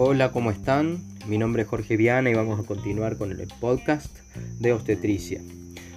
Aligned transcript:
Hola, 0.00 0.30
¿cómo 0.30 0.52
están? 0.52 1.02
Mi 1.26 1.38
nombre 1.38 1.62
es 1.62 1.68
Jorge 1.68 1.96
Viana 1.96 2.30
y 2.30 2.34
vamos 2.34 2.60
a 2.60 2.62
continuar 2.62 3.16
con 3.16 3.32
el 3.32 3.48
podcast 3.60 4.16
de 4.60 4.72
obstetricia. 4.72 5.40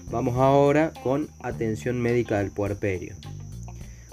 Vamos 0.10 0.38
ahora 0.38 0.92
con 1.04 1.30
atención 1.40 2.02
médica 2.02 2.40
del 2.40 2.50
puerperio. 2.50 3.14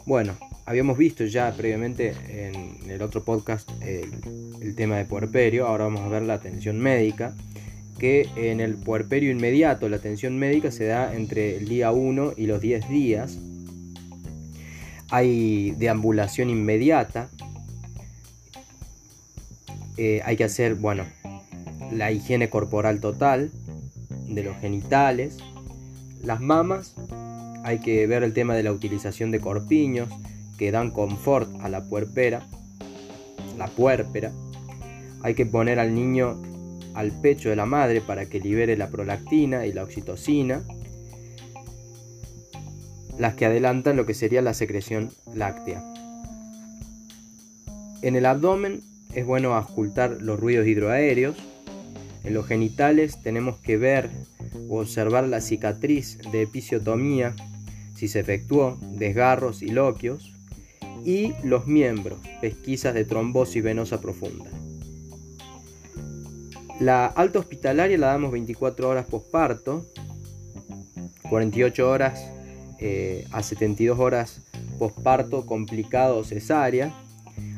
Bueno, 0.05 0.37
habíamos 0.67 0.99
visto 0.99 1.25
ya 1.25 1.51
previamente 1.57 2.15
en 2.29 2.91
el 2.91 3.01
otro 3.01 3.25
podcast 3.25 3.67
el, 3.81 4.75
tema 4.77 4.99
de 4.99 5.07
puerperio, 5.07 5.67
ahora 5.67 5.85
vamos 5.85 6.03
a 6.03 6.09
ver 6.09 6.21
la 6.21 6.35
atención 6.35 6.79
médica, 6.79 7.35
que 7.99 8.29
en 8.37 8.61
el 8.61 8.75
puerperio 8.75 9.31
inmediato 9.31 9.89
la 9.89 9.97
atención 9.97 10.37
médica 10.37 10.71
se 10.71 10.85
da 10.85 11.15
entre 11.15 11.57
el 11.57 11.67
día 11.67 11.93
1 11.93 12.35
y 12.37 12.47
los 12.47 12.61
10 12.61 12.91
días. 12.91 13.39
Hay 15.09 15.71
deambulación 15.79 16.51
inmediata, 16.51 17.31
eh, 19.99 20.23
hay 20.25 20.37
que 20.37 20.45
hacer, 20.45 20.77
bueno, 20.77 21.05
la 21.91 22.13
higiene 22.13 22.49
corporal 22.49 23.01
total 23.01 23.51
de 24.29 24.45
los 24.45 24.57
genitales, 24.59 25.39
las 26.23 26.41
mamas, 26.41 26.95
hay 27.65 27.81
que 27.81 28.07
ver 28.07 28.23
el 28.23 28.33
tema 28.33 28.55
de 28.55 28.63
la 28.63 28.73
utilización 28.73 29.33
de 29.33 29.41
corpiños 29.41 30.09
que 30.57 30.71
dan 30.71 30.93
confort 30.93 31.51
a 31.61 31.69
la 31.69 31.83
puerpera, 31.83 32.47
la 33.59 33.67
puérpera. 33.67 34.31
Hay 35.23 35.35
que 35.35 35.47
poner 35.47 35.81
al 35.81 35.93
niño 35.95 36.41
al 36.95 37.11
pecho 37.11 37.49
de 37.49 37.57
la 37.57 37.67
madre 37.67 38.01
para 38.01 38.27
que 38.27 38.39
libere 38.39 38.77
la 38.77 38.91
prolactina 38.91 39.67
y 39.67 39.73
la 39.73 39.83
oxitocina, 39.83 40.63
las 43.19 43.35
que 43.35 43.47
adelantan 43.47 43.97
lo 43.97 44.07
que 44.07 44.15
sería 44.15 44.43
la 44.43 44.55
secreción 44.55 45.11
láctea. 45.35 45.83
En 48.03 48.15
el 48.15 48.27
abdomen 48.27 48.88
es 49.15 49.27
bueno 49.27 49.55
auscultar 49.55 50.19
los 50.21 50.39
ruidos 50.39 50.67
hidroaéreos. 50.67 51.37
En 52.25 52.35
los 52.35 52.47
genitales 52.47 53.23
tenemos 53.23 53.59
que 53.59 53.77
ver 53.77 54.11
o 54.69 54.81
observar 54.81 55.27
la 55.29 55.41
cicatriz 55.41 56.19
de 56.33 56.43
episiotomía 56.43 57.35
si 57.95 58.07
se 58.07 58.21
efectuó, 58.21 58.79
desgarros 58.93 59.63
y 59.63 59.69
loquios. 59.71 60.33
Y 61.05 61.33
los 61.43 61.67
miembros, 61.67 62.19
pesquisas 62.41 62.95
de 62.95 63.05
trombosis 63.05 63.63
venosa 63.63 64.01
profunda. 64.01 64.51
La 66.81 67.07
alta 67.07 67.41
hospitalaria 67.41 67.99
la 67.99 68.09
damos 68.09 68.31
24 68.31 68.89
horas 68.89 69.07
posparto, 69.07 69.85
48 71.29 71.91
horas 71.91 72.21
eh, 72.79 73.27
a 73.33 73.43
72 73.43 73.99
horas 73.99 74.43
posparto 74.79 75.45
complicado 75.45 76.23
cesárea. 76.23 76.95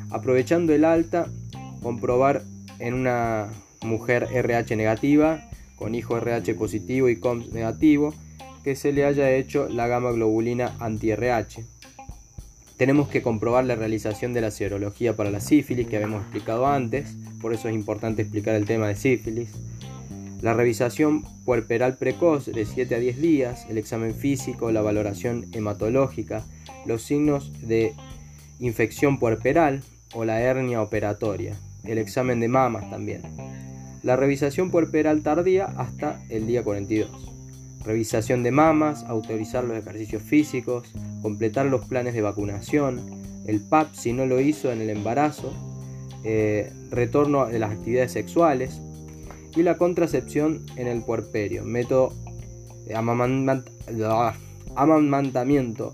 Aprovechando 0.09 0.73
el 0.73 0.83
alta, 0.83 1.27
comprobar 1.81 2.43
en 2.79 2.93
una 2.93 3.49
mujer 3.81 4.27
RH 4.31 4.75
negativa 4.75 5.49
con 5.75 5.95
hijo 5.95 6.17
RH 6.17 6.53
positivo 6.55 7.09
y 7.09 7.19
COMS 7.19 7.51
negativo 7.53 8.13
que 8.63 8.75
se 8.75 8.91
le 8.91 9.05
haya 9.05 9.31
hecho 9.31 9.67
la 9.67 9.87
gamma 9.87 10.11
globulina 10.11 10.75
anti-RH. 10.79 11.65
Tenemos 12.77 13.09
que 13.09 13.21
comprobar 13.21 13.65
la 13.65 13.75
realización 13.75 14.33
de 14.33 14.41
la 14.41 14.51
serología 14.51 15.15
para 15.15 15.31
la 15.31 15.39
sífilis 15.39 15.87
que 15.87 15.97
habíamos 15.97 16.21
explicado 16.21 16.67
antes, 16.67 17.15
por 17.41 17.53
eso 17.53 17.69
es 17.69 17.75
importante 17.75 18.21
explicar 18.21 18.55
el 18.55 18.65
tema 18.65 18.87
de 18.87 18.95
sífilis. 18.95 19.49
La 20.41 20.53
revisación 20.55 21.23
puerperal 21.45 21.97
precoz 21.97 22.47
de 22.47 22.65
7 22.65 22.95
a 22.95 22.99
10 22.99 23.21
días, 23.21 23.67
el 23.69 23.77
examen 23.77 24.15
físico, 24.15 24.71
la 24.71 24.81
valoración 24.81 25.45
hematológica, 25.53 26.43
los 26.87 27.03
signos 27.03 27.51
de 27.61 27.93
infección 28.59 29.19
puerperal 29.19 29.83
o 30.13 30.25
la 30.25 30.41
hernia 30.41 30.81
operatoria, 30.81 31.55
el 31.83 31.97
examen 31.97 32.39
de 32.39 32.47
mamas 32.47 32.89
también. 32.89 33.21
La 34.03 34.15
revisación 34.15 34.71
puerperal 34.71 35.21
tardía 35.21 35.65
hasta 35.65 36.21
el 36.29 36.47
día 36.47 36.63
42. 36.63 37.09
Revisación 37.85 38.43
de 38.43 38.51
mamas, 38.51 39.03
autorizar 39.03 39.63
los 39.63 39.77
ejercicios 39.77 40.23
físicos, 40.23 40.91
completar 41.21 41.67
los 41.67 41.85
planes 41.85 42.13
de 42.13 42.21
vacunación, 42.21 43.01
el 43.45 43.59
PAP 43.59 43.93
si 43.93 44.13
no 44.13 44.25
lo 44.25 44.39
hizo 44.39 44.71
en 44.71 44.81
el 44.81 44.89
embarazo, 44.89 45.53
eh, 46.23 46.71
retorno 46.91 47.47
de 47.47 47.59
las 47.59 47.71
actividades 47.71 48.11
sexuales 48.11 48.81
y 49.55 49.63
la 49.63 49.77
contracepción 49.77 50.65
en 50.75 50.87
el 50.87 51.03
puerperio, 51.03 51.63
método 51.63 52.13
de 52.85 52.95
amamantamiento, 52.95 53.71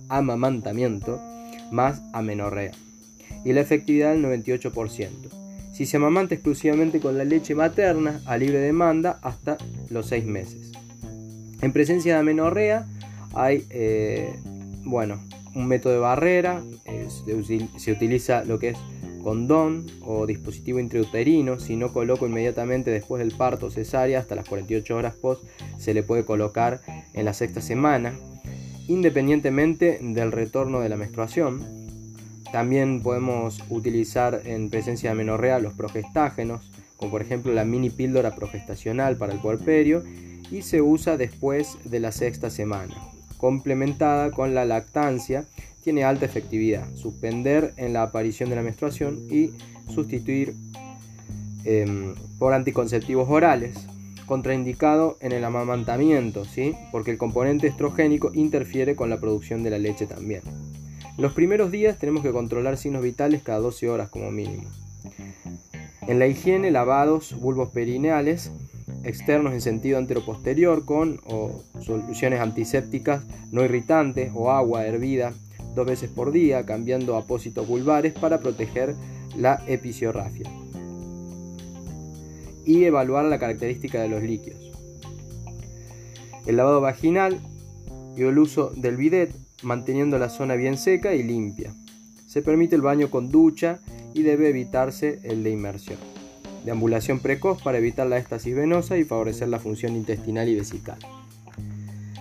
amamantamiento 0.09 1.21
más 1.71 2.01
amenorrea 2.13 2.71
y 3.43 3.53
la 3.53 3.61
efectividad 3.61 4.11
del 4.11 4.25
98%. 4.25 5.46
Si 5.77 5.85
se 5.85 5.97
amamanta 5.97 6.33
exclusivamente 6.33 6.99
con 6.99 7.19
la 7.19 7.23
leche 7.23 7.53
materna 7.53 8.19
a 8.25 8.35
libre 8.35 8.57
demanda 8.57 9.19
hasta 9.21 9.57
los 9.91 10.07
6 10.07 10.25
meses. 10.25 10.71
En 11.61 11.71
presencia 11.71 12.15
de 12.15 12.19
amenorrea 12.19 12.87
hay 13.35 13.63
eh, 13.69 14.33
bueno, 14.85 15.23
un 15.53 15.67
método 15.67 15.93
de 15.93 15.99
barrera, 15.99 16.63
se 17.77 17.91
utiliza 17.91 18.43
lo 18.43 18.57
que 18.57 18.69
es 18.69 18.77
condón 19.21 19.85
o 20.01 20.25
dispositivo 20.25 20.79
intrauterino, 20.79 21.59
si 21.59 21.75
no 21.75 21.93
coloco 21.93 22.25
inmediatamente 22.25 22.89
después 22.89 23.19
del 23.19 23.37
parto 23.37 23.69
cesárea 23.69 24.17
hasta 24.17 24.33
las 24.33 24.49
48 24.49 24.95
horas 24.95 25.15
post, 25.15 25.43
se 25.77 25.93
le 25.93 26.01
puede 26.01 26.25
colocar 26.25 26.81
en 27.13 27.23
la 27.23 27.35
sexta 27.35 27.61
semana, 27.61 28.17
independientemente 28.87 29.99
del 30.01 30.31
retorno 30.31 30.79
de 30.79 30.89
la 30.89 30.97
menstruación. 30.97 31.86
También 32.51 33.01
podemos 33.01 33.63
utilizar 33.69 34.41
en 34.45 34.69
presencia 34.69 35.09
de 35.09 35.13
amenorrea 35.13 35.59
los 35.59 35.73
progestágenos, 35.73 36.61
como 36.95 37.11
por 37.11 37.21
ejemplo 37.21 37.53
la 37.53 37.65
mini 37.65 37.89
píldora 37.89 38.35
progestacional 38.35 39.17
para 39.17 39.33
el 39.33 39.39
puerperio, 39.39 40.03
y 40.49 40.61
se 40.61 40.81
usa 40.81 41.17
después 41.17 41.77
de 41.83 41.99
la 41.99 42.11
sexta 42.11 42.49
semana, 42.49 42.95
complementada 43.37 44.31
con 44.31 44.55
la 44.55 44.65
lactancia, 44.65 45.45
tiene 45.83 46.03
alta 46.03 46.25
efectividad, 46.25 46.85
suspender 46.95 47.73
en 47.77 47.93
la 47.93 48.03
aparición 48.03 48.49
de 48.49 48.55
la 48.55 48.61
menstruación 48.61 49.19
y 49.29 49.51
sustituir 49.89 50.53
em, 51.63 52.15
por 52.39 52.53
anticonceptivos 52.53 53.29
orales, 53.29 53.87
contraindicado 54.25 55.17
en 55.21 55.31
el 55.31 55.43
amamantamiento, 55.43 56.45
¿sí? 56.45 56.75
porque 56.91 57.11
el 57.11 57.17
componente 57.17 57.67
estrogénico 57.67 58.31
interfiere 58.33 58.95
con 58.95 59.09
la 59.09 59.19
producción 59.19 59.63
de 59.63 59.69
la 59.69 59.79
leche 59.79 60.05
también. 60.05 60.41
Los 61.17 61.33
primeros 61.33 61.71
días 61.71 61.97
tenemos 61.97 62.21
que 62.21 62.31
controlar 62.31 62.77
signos 62.77 63.01
vitales 63.01 63.41
cada 63.41 63.59
12 63.59 63.89
horas 63.89 64.09
como 64.09 64.29
mínimo. 64.31 64.69
En 66.01 66.19
la 66.19 66.27
higiene, 66.27 66.69
lavados 66.69 67.35
bulbos 67.39 67.69
perineales 67.69 68.51
externos 69.03 69.53
en 69.53 69.61
sentido 69.61 69.97
anteroposterior 69.97 70.85
con 70.85 71.19
soluciones 71.81 72.39
antisépticas 72.39 73.23
no 73.51 73.63
irritantes 73.63 74.31
o 74.35 74.51
agua 74.51 74.85
hervida 74.85 75.33
dos 75.73 75.87
veces 75.87 76.09
por 76.09 76.31
día, 76.31 76.65
cambiando 76.65 77.15
apósitos 77.15 77.67
vulvares 77.67 78.13
para 78.13 78.39
proteger 78.39 78.95
la 79.35 79.63
episiorrafia. 79.67 80.49
Y 82.63 82.83
evaluar 82.83 83.25
la 83.25 83.39
característica 83.39 84.01
de 84.01 84.09
los 84.09 84.21
líquidos. 84.21 84.59
El 86.45 86.57
lavado 86.57 86.81
vaginal 86.81 87.39
y 88.15 88.21
el 88.23 88.37
uso 88.37 88.71
del 88.75 88.97
bidet 88.97 89.46
manteniendo 89.63 90.17
la 90.19 90.29
zona 90.29 90.55
bien 90.55 90.77
seca 90.77 91.13
y 91.13 91.23
limpia. 91.23 91.73
Se 92.27 92.41
permite 92.41 92.75
el 92.75 92.81
baño 92.81 93.09
con 93.09 93.29
ducha 93.29 93.79
y 94.13 94.23
debe 94.23 94.49
evitarse 94.49 95.19
el 95.23 95.43
de 95.43 95.51
inmersión. 95.51 95.97
Deambulación 96.65 97.19
precoz 97.19 97.61
para 97.61 97.77
evitar 97.77 98.07
la 98.07 98.17
estasis 98.17 98.55
venosa 98.55 98.97
y 98.97 99.03
favorecer 99.03 99.47
la 99.47 99.59
función 99.59 99.95
intestinal 99.95 100.49
y 100.49 100.55
vesical. 100.55 100.97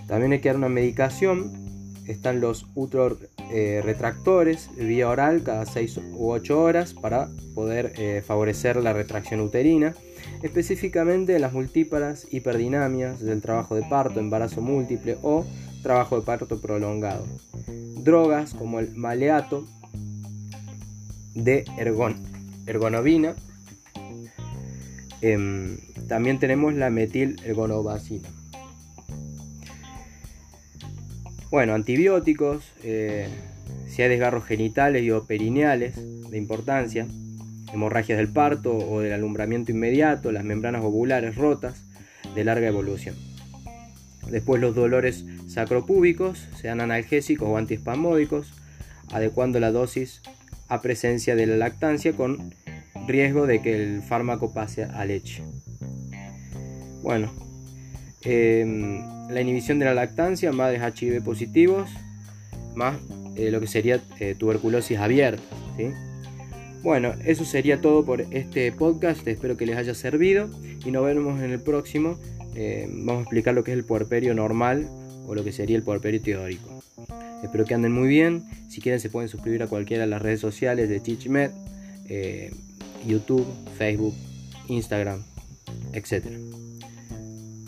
También 0.06 0.32
hay 0.32 0.40
que 0.40 0.48
dar 0.48 0.56
una 0.56 0.68
medicación. 0.68 1.52
Están 2.06 2.40
los 2.40 2.66
utro 2.76 3.18
eh, 3.50 3.80
retractores 3.84 4.70
vía 4.76 5.08
oral 5.08 5.42
cada 5.42 5.66
6 5.66 6.00
u 6.14 6.30
8 6.30 6.60
horas 6.60 6.94
para 6.94 7.28
poder 7.54 7.92
eh, 7.96 8.22
favorecer 8.24 8.76
la 8.76 8.92
retracción 8.92 9.40
uterina, 9.40 9.94
específicamente 10.42 11.34
en 11.34 11.42
las 11.42 11.52
multíparas 11.52 12.28
hiperdinamias 12.30 13.20
del 13.20 13.40
trabajo 13.40 13.74
de 13.74 13.82
parto, 13.82 14.20
embarazo 14.20 14.60
múltiple 14.60 15.16
o 15.22 15.44
trabajo 15.86 16.18
de 16.18 16.26
parto 16.26 16.60
prolongado. 16.60 17.24
Drogas 18.02 18.54
como 18.54 18.80
el 18.80 18.96
maleato 18.96 19.68
de 21.32 21.64
ergon, 21.78 22.16
ergonovina. 22.66 23.36
Em, 25.20 25.78
también 26.08 26.40
tenemos 26.40 26.74
la 26.74 26.90
metil-ergonovacina. 26.90 28.28
Bueno, 31.52 31.74
antibióticos, 31.74 32.64
eh, 32.82 33.28
si 33.86 34.02
hay 34.02 34.08
desgarros 34.08 34.44
genitales 34.44 35.04
y 35.04 35.12
o 35.12 35.24
perineales 35.24 35.94
de 36.28 36.36
importancia, 36.36 37.06
hemorragias 37.72 38.18
del 38.18 38.32
parto 38.32 38.76
o 38.76 39.02
del 39.02 39.12
alumbramiento 39.12 39.70
inmediato, 39.70 40.32
las 40.32 40.42
membranas 40.42 40.82
ovulares 40.82 41.36
rotas 41.36 41.80
de 42.34 42.42
larga 42.42 42.66
evolución. 42.66 43.14
Después 44.30 44.60
los 44.60 44.74
dolores 44.74 45.24
sacropúbicos, 45.48 46.46
sean 46.60 46.80
analgésicos 46.80 47.48
o 47.48 47.56
antiespasmódicos, 47.56 48.52
adecuando 49.12 49.60
la 49.60 49.70
dosis 49.70 50.22
a 50.68 50.82
presencia 50.82 51.36
de 51.36 51.46
la 51.46 51.56
lactancia 51.56 52.12
con 52.12 52.52
riesgo 53.06 53.46
de 53.46 53.62
que 53.62 53.74
el 53.74 54.02
fármaco 54.02 54.52
pase 54.52 54.84
a 54.84 55.04
leche. 55.04 55.42
Bueno, 57.02 57.32
em, 58.22 59.00
la 59.30 59.40
inhibición 59.40 59.78
de 59.78 59.84
la 59.84 59.94
lactancia, 59.94 60.52
madres 60.52 60.82
HIV 60.82 61.22
positivos, 61.22 61.88
más 62.74 62.96
eh, 63.36 63.50
lo 63.50 63.60
que 63.60 63.66
sería 63.66 64.00
eh, 64.18 64.34
tuberculosis 64.36 64.98
abierta. 64.98 65.42
Bueno, 66.82 67.14
eso 67.24 67.44
sería 67.44 67.80
todo 67.80 68.04
por 68.04 68.20
este 68.30 68.70
podcast, 68.72 69.26
espero 69.26 69.56
que 69.56 69.66
les 69.66 69.76
haya 69.76 69.94
servido 69.94 70.48
y 70.84 70.90
nos 70.90 71.04
vemos 71.04 71.42
en 71.42 71.50
el 71.50 71.60
próximo. 71.60 72.18
Eh, 72.56 72.88
vamos 72.90 73.20
a 73.20 73.22
explicar 73.22 73.54
lo 73.54 73.62
que 73.62 73.72
es 73.72 73.78
el 73.78 73.84
puerperio 73.84 74.34
normal 74.34 74.88
o 75.26 75.34
lo 75.34 75.44
que 75.44 75.52
sería 75.52 75.76
el 75.76 75.82
puerperio 75.82 76.20
teórico. 76.20 76.82
Espero 77.42 77.64
que 77.64 77.74
anden 77.74 77.92
muy 77.92 78.08
bien. 78.08 78.44
Si 78.68 78.80
quieren 78.80 78.98
se 78.98 79.10
pueden 79.10 79.28
suscribir 79.28 79.62
a 79.62 79.66
cualquiera 79.66 80.04
de 80.04 80.10
las 80.10 80.22
redes 80.22 80.40
sociales 80.40 80.88
de 80.88 81.00
TeachMed, 81.00 81.50
YouTube, 83.06 83.46
Facebook, 83.76 84.14
Instagram, 84.68 85.22
etc. 85.92 86.26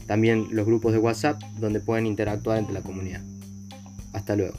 También 0.06 0.48
los 0.50 0.66
grupos 0.66 0.92
de 0.92 0.98
WhatsApp 0.98 1.40
donde 1.58 1.80
pueden 1.80 2.06
interactuar 2.06 2.58
entre 2.58 2.74
la 2.74 2.82
comunidad. 2.82 3.22
Hasta 4.12 4.36
luego. 4.36 4.56